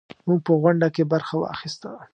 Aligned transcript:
موږ 0.27 0.39
په 0.45 0.53
غونډه 0.61 0.87
کې 0.95 1.03
برخه 1.11 1.35
واخیسته. 1.37 1.89